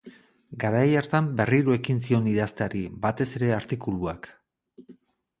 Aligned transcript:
Garai 0.61 0.85
hartan 1.01 1.25
berriro 1.41 1.75
ekin 1.79 1.99
zion 2.05 2.29
idazteari, 2.31 2.81
batez 3.03 3.27
ere 3.41 3.51
artikuluak. 3.59 4.31